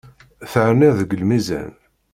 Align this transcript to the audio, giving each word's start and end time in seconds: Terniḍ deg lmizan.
Terniḍ 0.51 0.93
deg 0.99 1.11
lmizan. 1.21 1.71